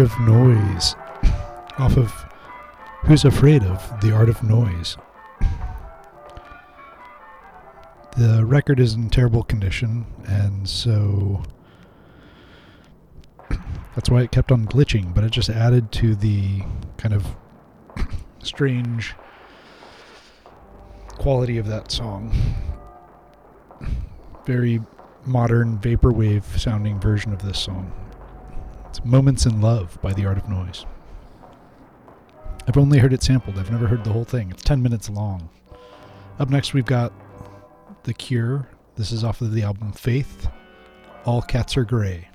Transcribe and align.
Art 0.00 0.12
of 0.12 0.20
Noise 0.20 0.96
off 1.76 1.98
of 1.98 2.10
Who's 3.04 3.26
Afraid 3.26 3.62
of 3.62 4.00
The 4.00 4.12
Art 4.12 4.30
of 4.30 4.42
Noise. 4.42 4.96
The 8.16 8.42
record 8.46 8.80
is 8.80 8.94
in 8.94 9.10
terrible 9.10 9.42
condition, 9.42 10.06
and 10.26 10.66
so 10.66 11.42
that's 13.94 14.08
why 14.08 14.22
it 14.22 14.30
kept 14.30 14.50
on 14.50 14.64
glitching, 14.64 15.14
but 15.14 15.22
it 15.22 15.32
just 15.32 15.50
added 15.50 15.92
to 15.92 16.14
the 16.14 16.62
kind 16.96 17.12
of 17.12 17.26
strange 18.42 19.14
quality 21.18 21.58
of 21.58 21.66
that 21.66 21.92
song. 21.92 22.34
Very 24.46 24.80
modern 25.26 25.76
vaporwave 25.76 26.58
sounding 26.58 26.98
version 26.98 27.34
of 27.34 27.42
this 27.42 27.58
song. 27.58 27.92
It's 28.90 29.04
Moments 29.04 29.46
in 29.46 29.60
Love 29.60 30.02
by 30.02 30.12
The 30.12 30.26
Art 30.26 30.36
of 30.36 30.48
Noise. 30.48 30.84
I've 32.66 32.76
only 32.76 32.98
heard 32.98 33.12
it 33.12 33.22
sampled, 33.22 33.56
I've 33.56 33.70
never 33.70 33.86
heard 33.86 34.02
the 34.02 34.12
whole 34.12 34.24
thing. 34.24 34.50
It's 34.50 34.64
10 34.64 34.82
minutes 34.82 35.08
long. 35.08 35.48
Up 36.40 36.50
next, 36.50 36.74
we've 36.74 36.84
got 36.84 37.12
The 38.02 38.12
Cure. 38.12 38.68
This 38.96 39.12
is 39.12 39.22
off 39.22 39.42
of 39.42 39.52
the 39.52 39.62
album 39.62 39.92
Faith. 39.92 40.48
All 41.24 41.40
Cats 41.40 41.76
Are 41.76 41.84
Grey. 41.84 42.29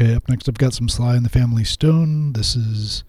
Okay, 0.00 0.14
up 0.14 0.28
next 0.28 0.48
I've 0.48 0.54
got 0.54 0.74
some 0.74 0.88
Sly 0.88 1.16
and 1.16 1.26
the 1.26 1.28
Family 1.28 1.64
Stone. 1.64 2.34
This 2.34 2.54
is 2.54 3.02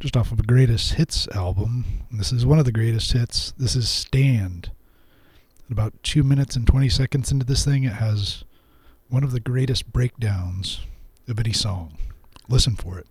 just 0.00 0.16
off 0.16 0.32
of 0.32 0.40
a 0.40 0.42
Greatest 0.42 0.94
Hits 0.94 1.28
album. 1.28 1.84
This 2.10 2.32
is 2.32 2.46
one 2.46 2.58
of 2.58 2.64
the 2.64 2.72
greatest 2.72 3.12
hits. 3.12 3.52
This 3.58 3.76
is 3.76 3.90
Stand. 3.90 4.70
About 5.70 5.92
2 6.02 6.22
minutes 6.22 6.56
and 6.56 6.66
20 6.66 6.88
seconds 6.88 7.30
into 7.30 7.44
this 7.44 7.62
thing, 7.62 7.84
it 7.84 7.92
has 7.92 8.42
one 9.10 9.22
of 9.22 9.32
the 9.32 9.40
greatest 9.40 9.92
breakdowns 9.92 10.80
of 11.28 11.38
any 11.38 11.52
song. 11.52 11.98
Listen 12.48 12.74
for 12.74 12.98
it. 12.98 13.06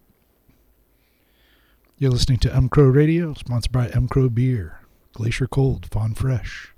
You're 2.00 2.10
listening 2.10 2.39
to 2.39 2.55
M 2.55 2.67
Crow 2.67 2.86
Radio, 2.86 3.36
sponsored 3.36 3.72
by 3.72 3.89
M 3.89 4.08
Crow 4.08 4.27
Beer, 4.27 4.79
Glacier 5.13 5.46
Cold, 5.46 5.86
Fawn 5.86 6.15
Fresh. 6.15 6.73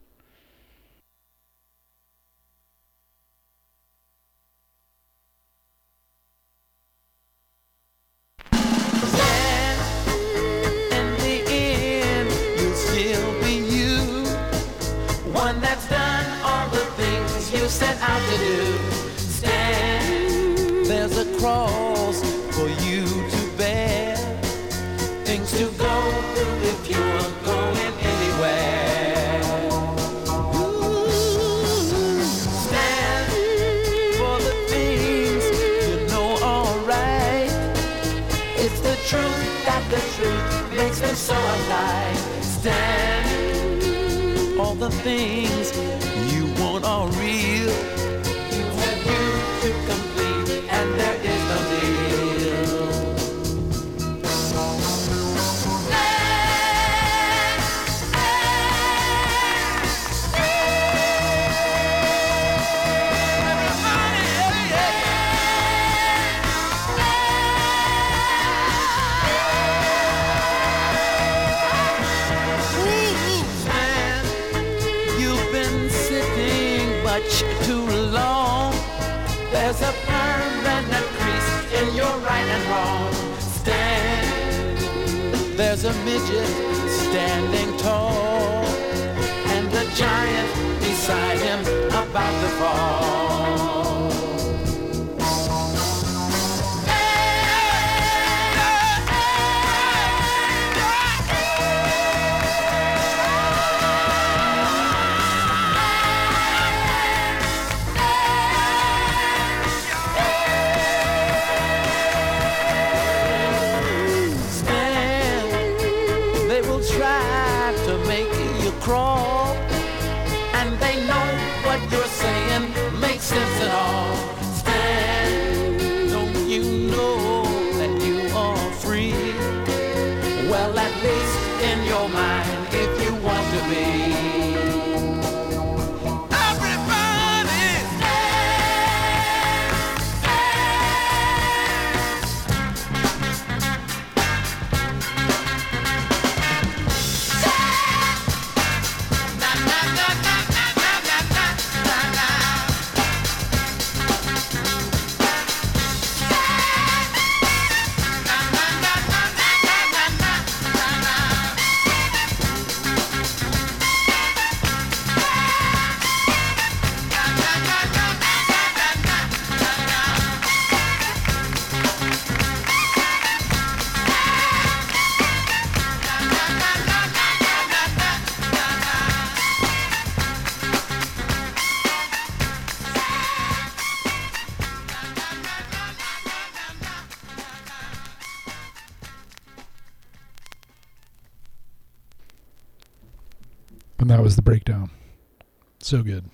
So 195.85 196.01
good. 196.01 196.31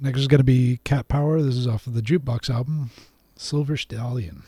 Next 0.00 0.18
is 0.18 0.26
going 0.26 0.40
to 0.40 0.44
be 0.44 0.80
Cat 0.82 1.06
Power. 1.06 1.40
This 1.40 1.54
is 1.54 1.68
off 1.68 1.86
of 1.86 1.94
the 1.94 2.02
Jukebox 2.02 2.50
album, 2.50 2.90
Silver 3.36 3.76
Stallion. 3.76 4.42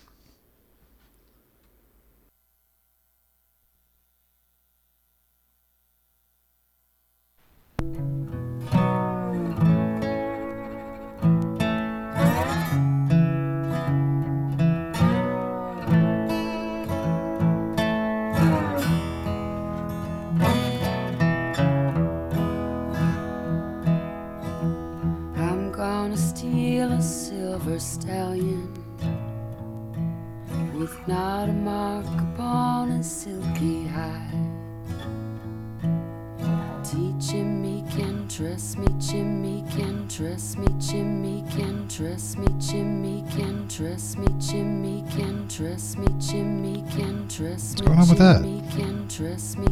with 48.12 48.18
that? 48.18 48.42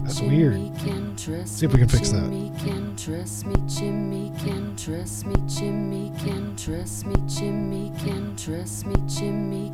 That's 0.05 0.21
weird. 0.21 0.55
See 1.49 1.67
if 1.67 1.73
we 1.73 1.79
can 1.79 1.89
fix 1.89 2.11
that. 2.11 2.31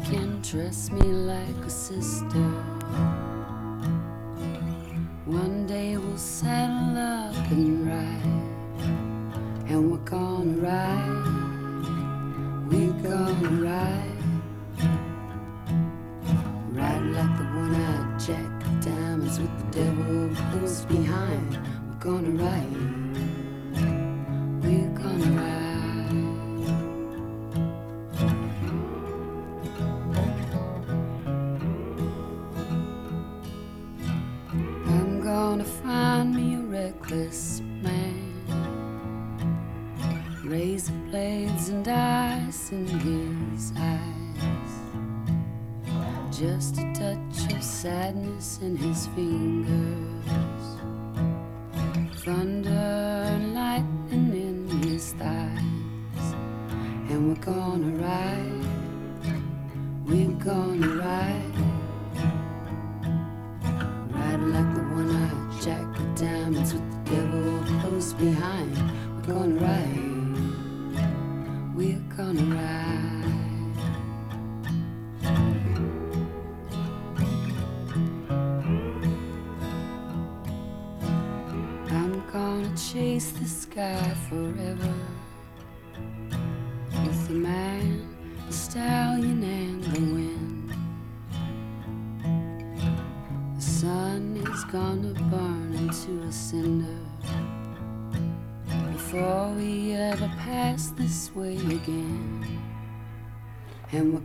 Can 0.04 0.42
trust 0.42 0.92
me 0.92 1.02
like 1.02 1.66
a 1.66 1.70
sister. 1.70 2.75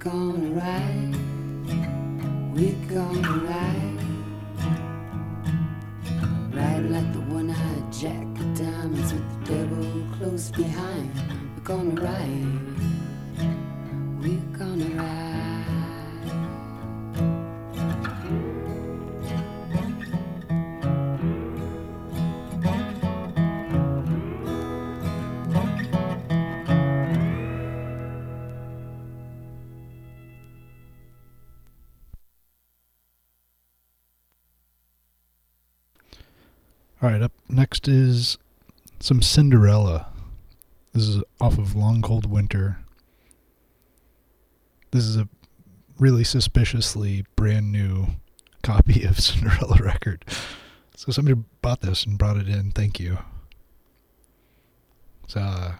Gonna 0.03 0.49
ride, 0.59 1.10
next 37.71 37.87
is 37.87 38.37
some 38.99 39.21
Cinderella. 39.21 40.07
This 40.91 41.07
is 41.07 41.23
off 41.39 41.57
of 41.57 41.73
Long 41.73 42.01
Cold 42.01 42.29
Winter. 42.29 42.79
This 44.91 45.05
is 45.05 45.15
a 45.15 45.29
really 45.97 46.25
suspiciously 46.25 47.23
brand 47.37 47.71
new 47.71 48.07
copy 48.63 49.05
of 49.05 49.19
Cinderella 49.21 49.77
record. 49.77 50.25
So 50.97 51.13
somebody 51.13 51.41
bought 51.61 51.79
this 51.79 52.05
and 52.05 52.17
brought 52.17 52.35
it 52.35 52.49
in. 52.49 52.71
Thank 52.71 52.99
you. 52.99 53.19
So, 55.29 55.39
uh, 55.39 55.75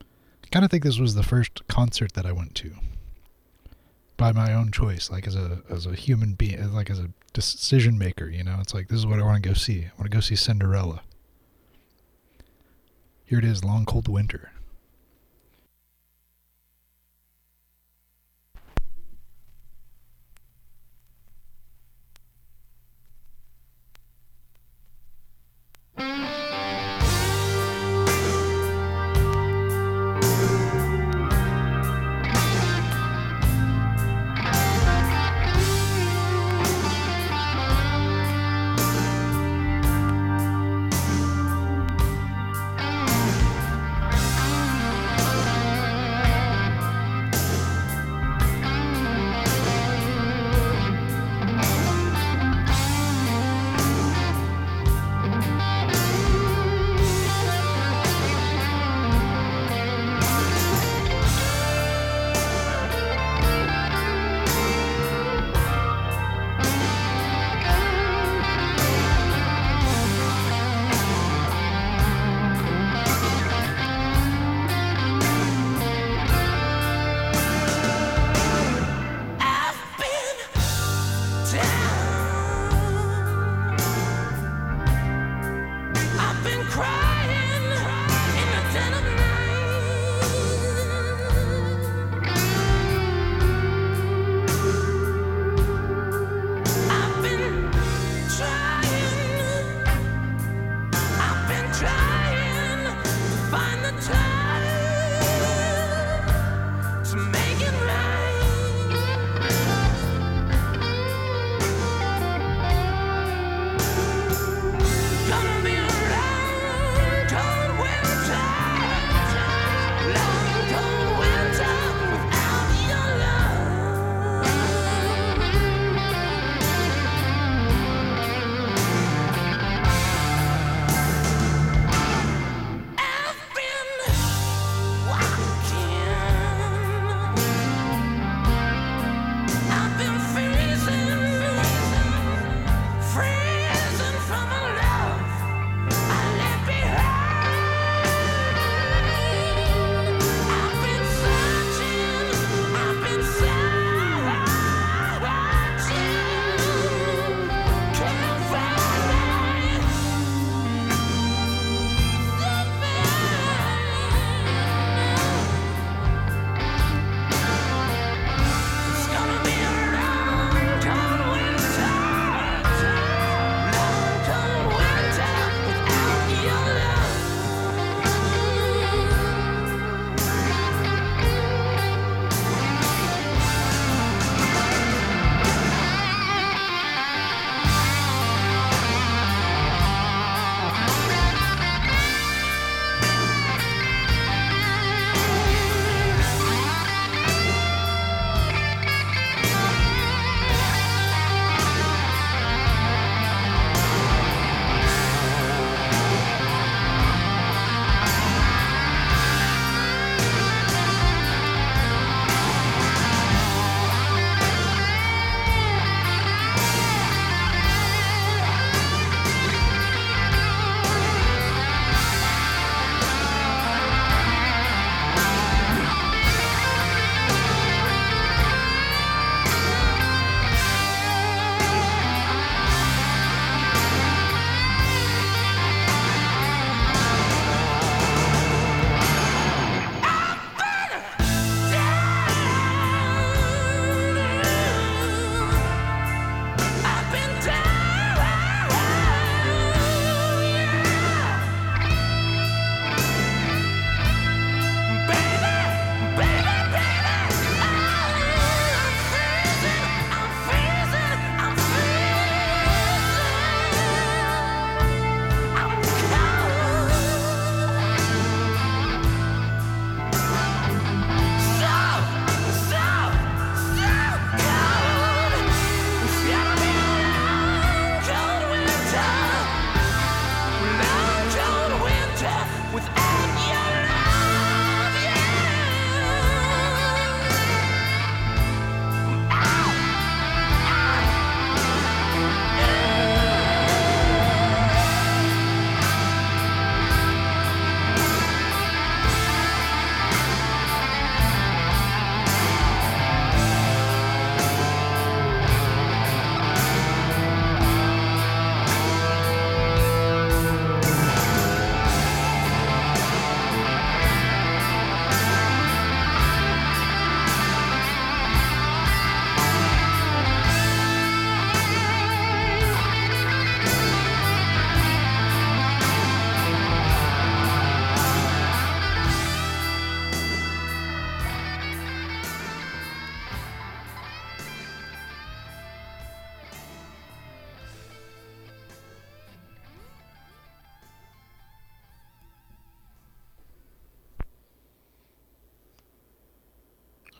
I 0.00 0.46
kind 0.50 0.64
of 0.64 0.72
think 0.72 0.82
this 0.82 0.98
was 0.98 1.14
the 1.14 1.22
first 1.22 1.68
concert 1.68 2.14
that 2.14 2.26
I 2.26 2.32
went 2.32 2.56
to 2.56 2.72
by 4.16 4.32
my 4.32 4.52
own 4.52 4.72
choice, 4.72 5.08
like 5.08 5.28
as 5.28 5.36
a 5.36 5.62
as 5.70 5.86
a 5.86 5.94
human 5.94 6.32
being, 6.32 6.72
like 6.72 6.90
as 6.90 6.98
a 6.98 7.10
decision 7.32 7.98
maker. 7.98 8.28
You 8.28 8.44
know, 8.44 8.58
it's 8.60 8.74
like 8.74 8.88
this 8.88 8.98
is 8.98 9.06
what 9.06 9.18
I 9.18 9.22
want 9.22 9.42
to 9.42 9.48
go 9.48 9.54
see. 9.54 9.84
I 9.84 9.90
want 9.98 10.10
to 10.10 10.16
go 10.16 10.20
see 10.20 10.36
Cinderella. 10.36 11.02
Here 13.24 13.38
it 13.38 13.44
is, 13.44 13.64
Long 13.64 13.84
Cold 13.84 14.08
Winter. 14.08 14.52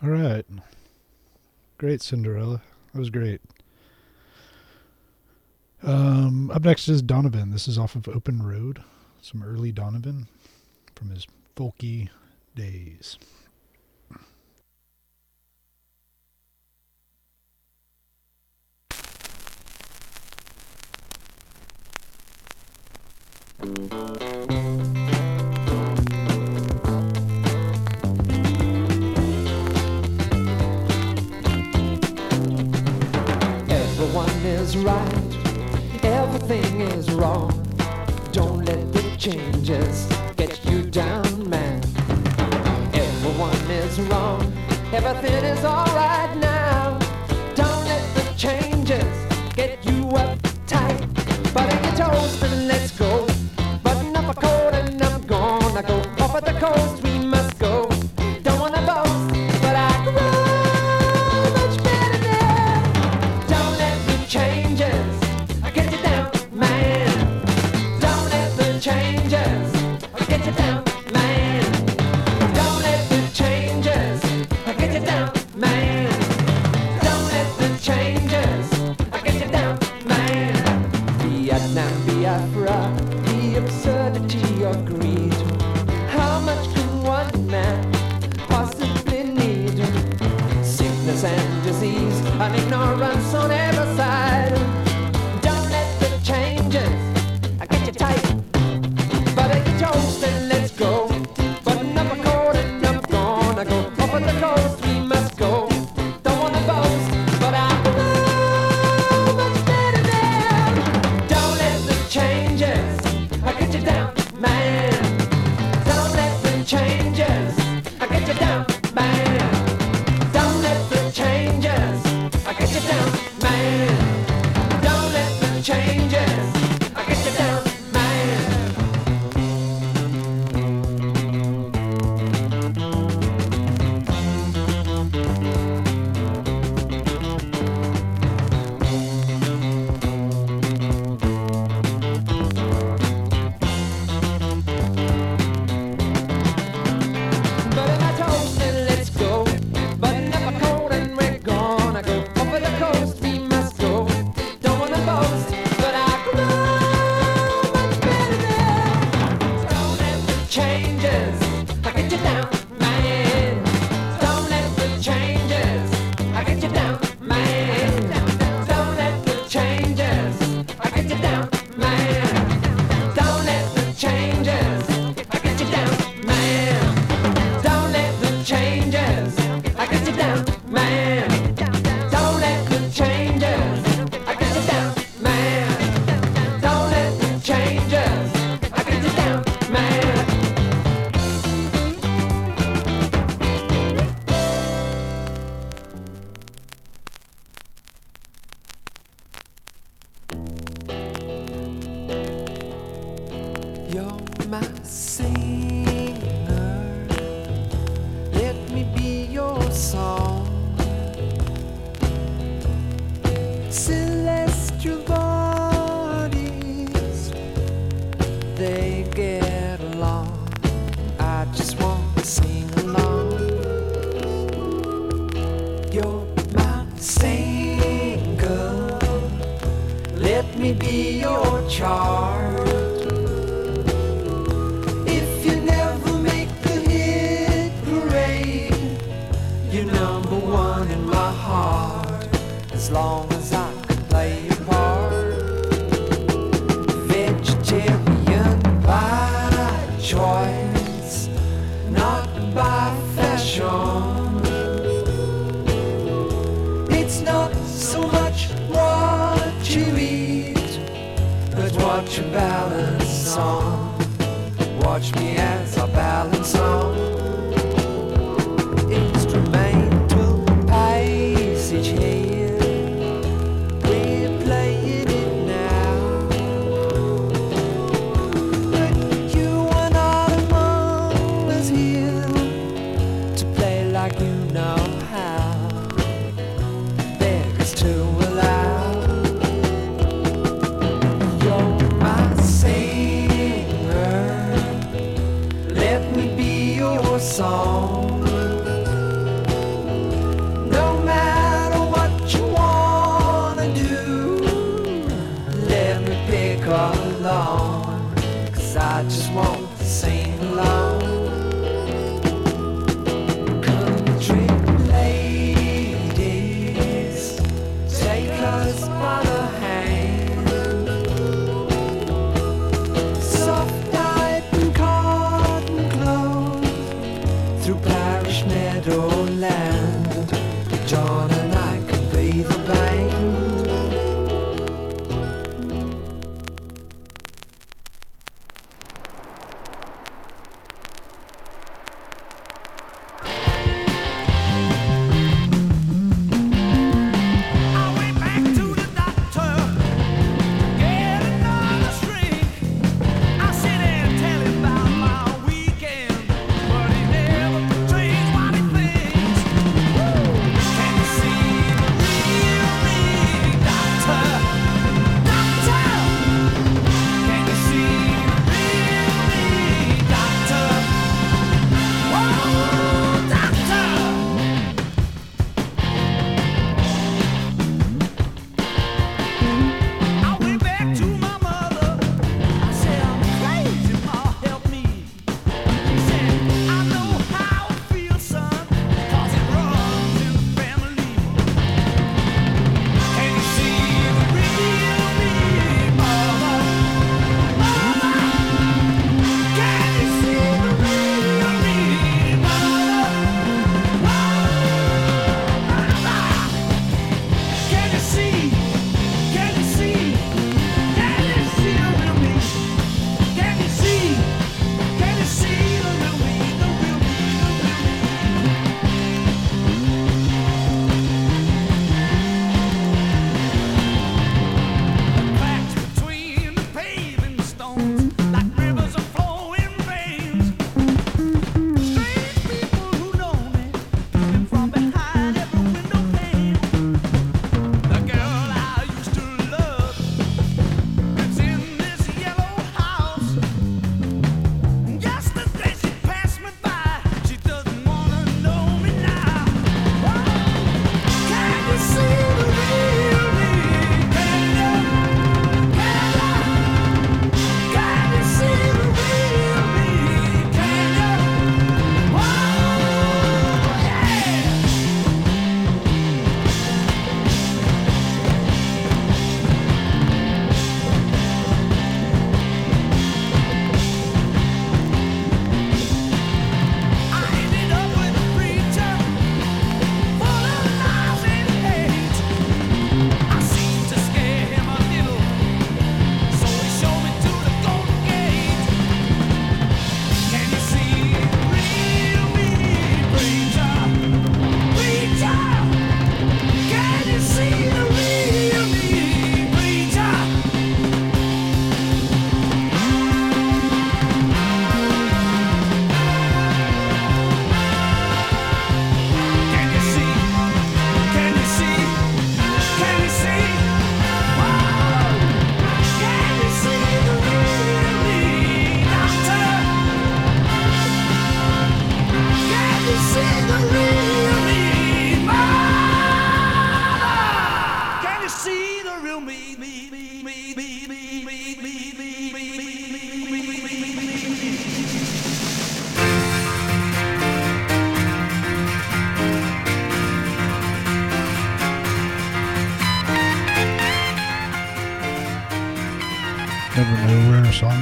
All 0.03 0.09
right. 0.11 0.47
Great, 1.79 2.01
Cinderella. 2.01 2.63
That 2.93 2.99
was 2.99 3.11
great. 3.11 3.41
Um, 5.83 6.51
up 6.51 6.65
next 6.65 6.89
is 6.89 7.03
Donovan. 7.03 7.51
This 7.51 7.69
is 7.69 7.79
off 7.79 7.97
of 7.97 8.09
Open 8.09 8.43
Road. 8.43 8.83
Some 9.21 9.43
early 9.43 9.73
Donovan 9.73 10.27
from 10.95 11.11
his 11.11 11.27
folky 11.57 12.09
days. 12.55 13.19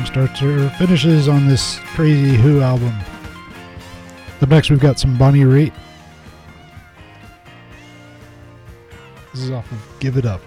starts 0.09 0.41
or 0.41 0.71
finishes 0.71 1.29
on 1.29 1.47
this 1.47 1.79
crazy 1.95 2.35
Who 2.35 2.63
album. 2.63 2.95
Up 4.41 4.49
next, 4.49 4.71
we've 4.71 4.81
got 4.81 4.99
some 4.99 5.19
Bonnie 5.19 5.43
Raitt. 5.43 5.75
This 9.35 9.43
is 9.43 9.51
off 9.51 9.71
of 9.71 9.79
Give 10.01 10.17
It 10.17 10.25
Up. 10.25 10.41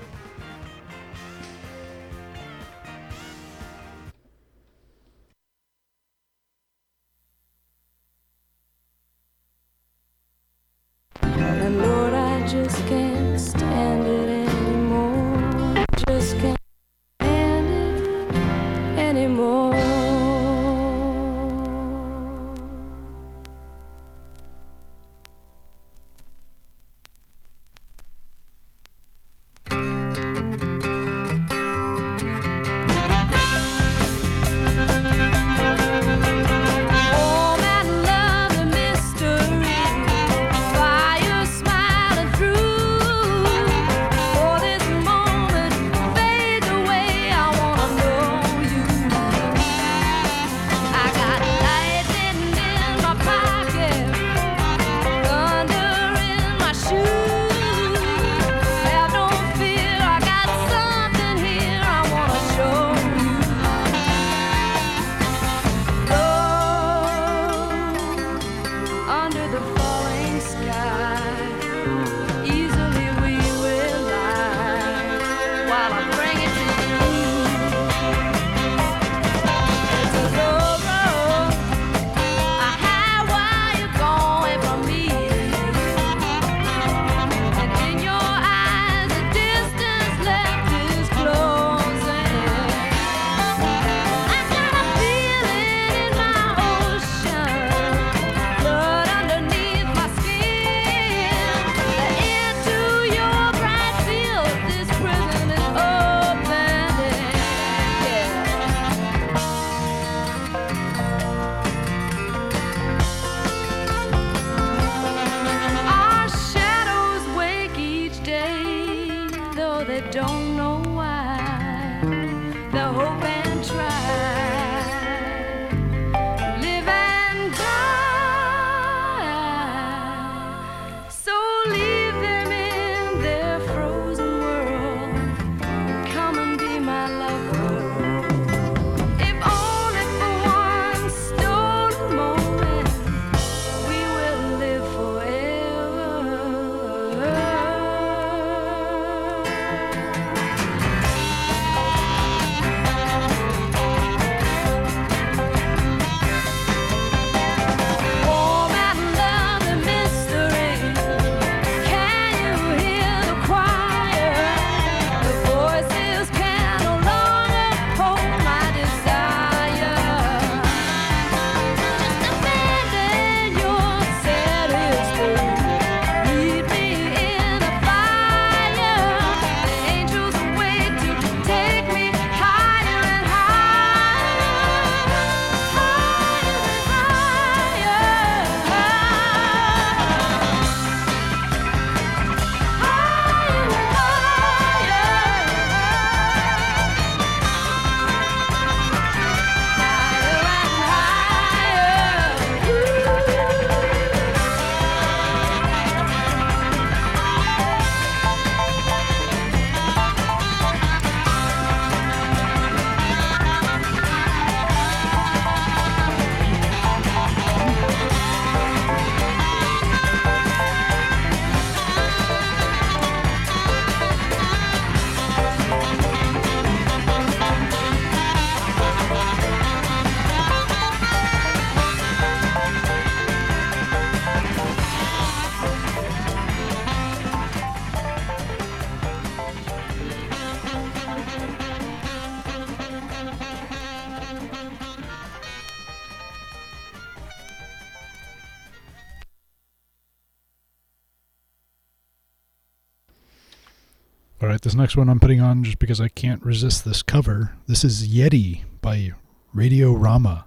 This 254.71 254.77
next 254.77 254.95
one 254.95 255.09
I'm 255.09 255.19
putting 255.19 255.41
on 255.41 255.65
just 255.65 255.79
because 255.79 255.99
I 255.99 256.07
can't 256.07 256.41
resist 256.45 256.85
this 256.85 257.03
cover. 257.03 257.57
This 257.67 257.83
is 257.83 258.07
Yeti 258.07 258.63
by 258.79 259.11
Radio 259.53 259.91
Rama. 259.91 260.45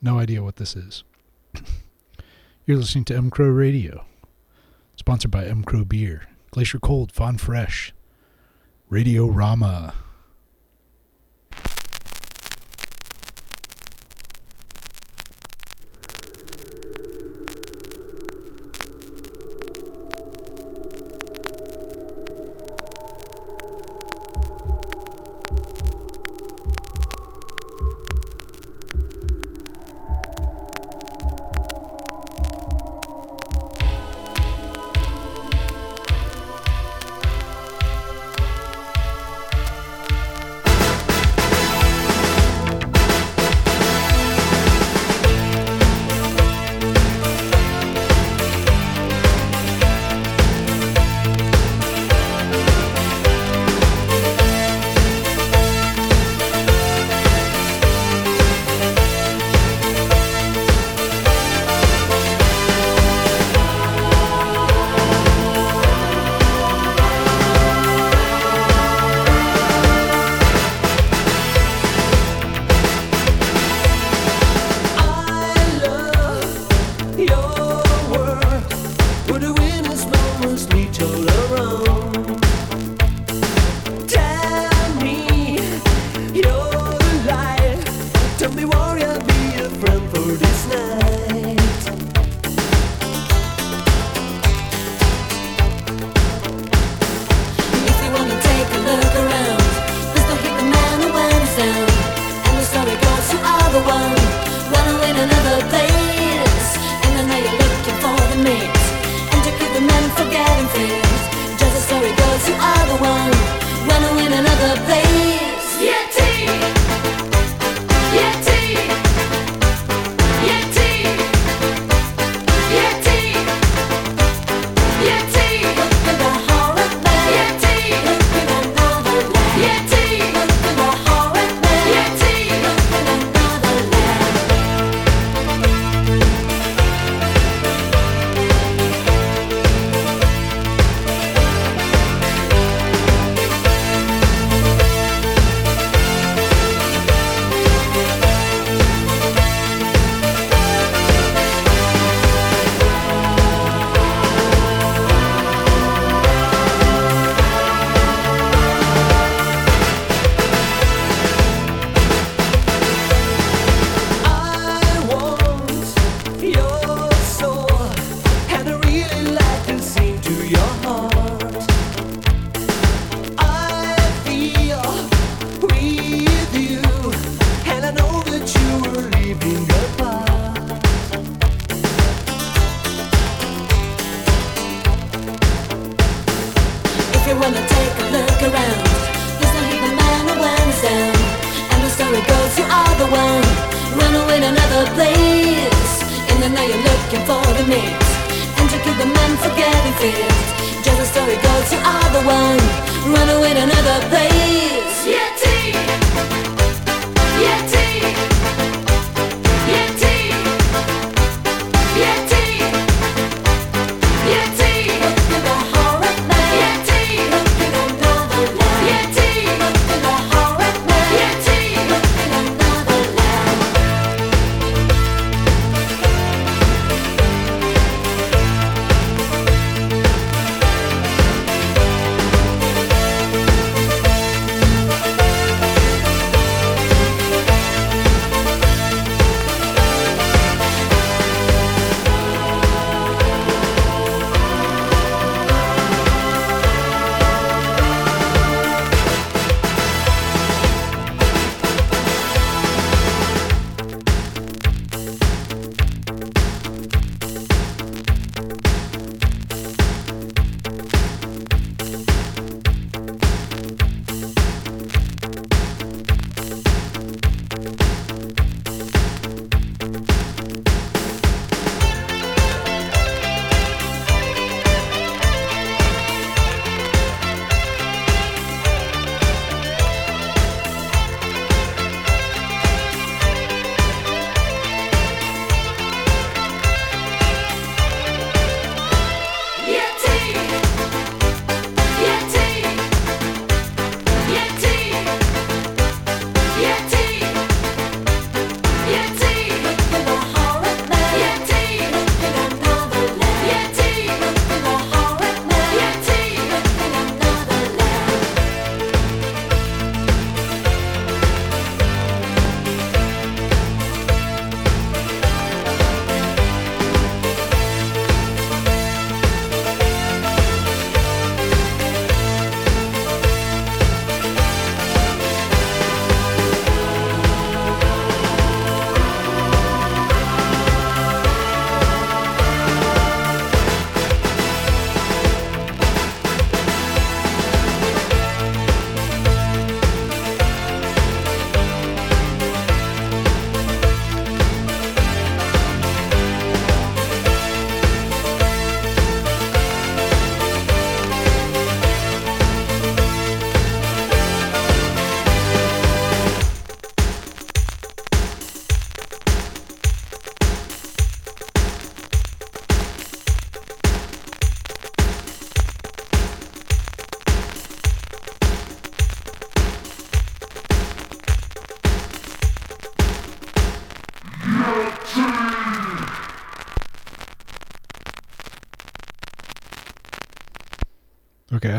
No 0.00 0.18
idea 0.18 0.42
what 0.42 0.56
this 0.56 0.74
is. 0.74 1.04
You're 2.64 2.78
listening 2.78 3.04
to 3.04 3.14
M 3.14 3.28
Crow 3.28 3.48
Radio, 3.48 4.06
sponsored 4.96 5.30
by 5.30 5.44
M 5.44 5.62
Crow 5.62 5.84
Beer, 5.84 6.22
Glacier 6.52 6.78
Cold, 6.78 7.12
Fawn 7.12 7.36
Fresh, 7.36 7.92
Radio 8.88 9.26
Rama. 9.26 9.92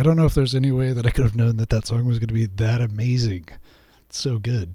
don't 0.10 0.18
know 0.18 0.26
if 0.26 0.34
there's 0.34 0.56
any 0.56 0.72
way 0.72 0.92
that 0.92 1.06
I 1.06 1.12
could 1.12 1.24
have 1.24 1.36
known 1.36 1.58
that 1.58 1.70
that 1.70 1.86
song 1.86 2.06
was 2.06 2.18
going 2.18 2.30
to 2.30 2.34
be 2.34 2.48
that 2.48 2.82
amazing. 2.82 3.46
It's 4.08 4.18
so 4.18 4.40
good. 4.40 4.74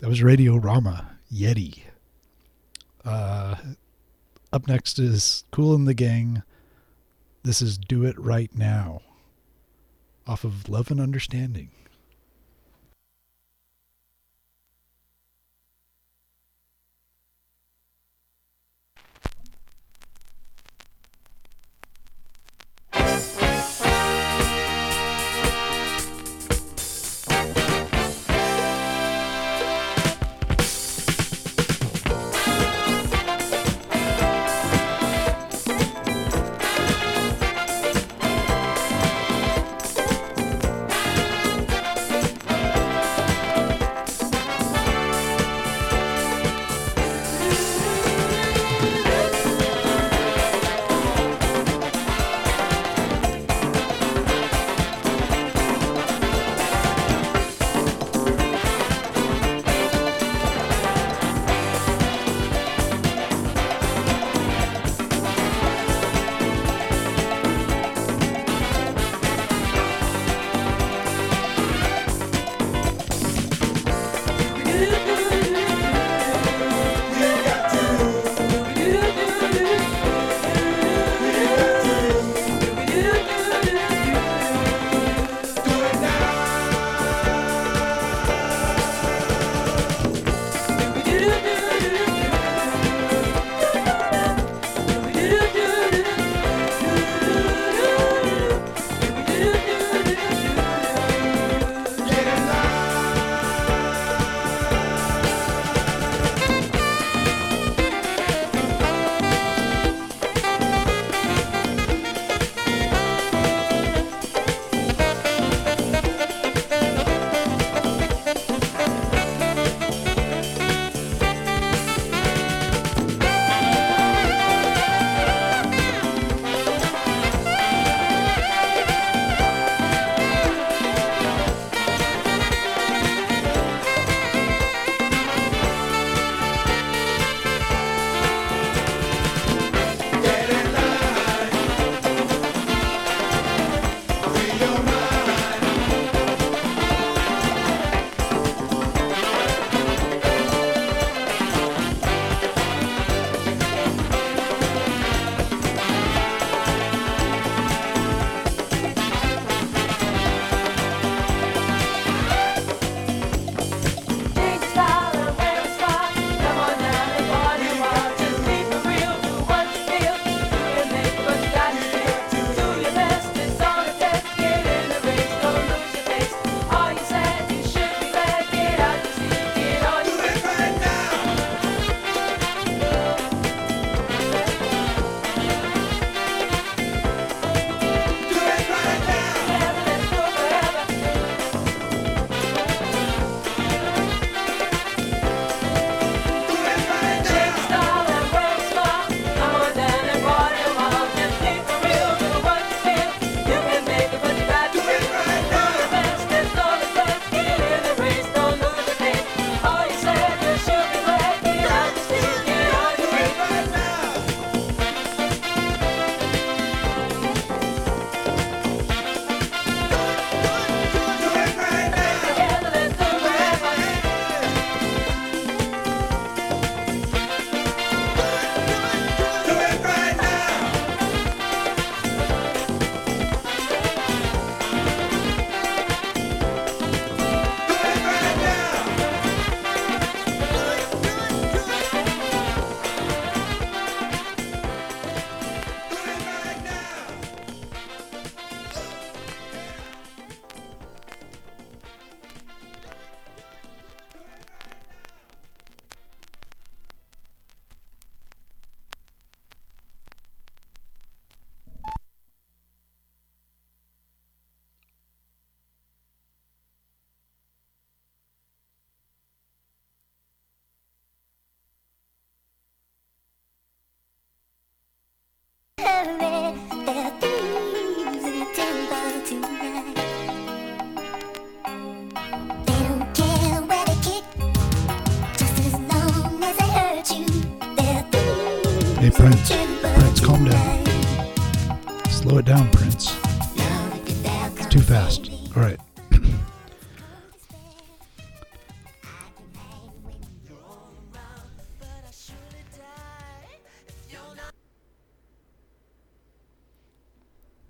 That 0.00 0.10
was 0.10 0.22
Radio 0.22 0.56
Rama, 0.56 1.16
Yeti. 1.32 1.84
Uh, 3.02 3.54
up 4.52 4.68
next 4.68 4.98
is 4.98 5.44
Kool 5.52 5.74
and 5.74 5.88
the 5.88 5.94
Gang. 5.94 6.42
This 7.44 7.62
is 7.62 7.78
Do 7.78 8.04
It 8.04 8.18
Right 8.18 8.54
Now 8.54 9.00
off 10.26 10.44
of 10.44 10.68
Love 10.68 10.90
and 10.90 11.00
Understanding. 11.00 11.70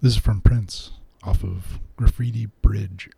This 0.03 0.12
is 0.12 0.18
from 0.18 0.42
Prince 0.42 0.92
off 1.22 1.42
of 1.42 1.80
Graffiti 1.97 2.47
Bridge. 2.61 3.09